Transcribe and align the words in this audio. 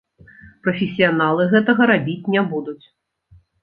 Прафесіяналы 0.67 1.47
гэтага 1.53 1.81
рабіць 1.95 2.21
не 2.33 2.41
будуць. 2.53 2.79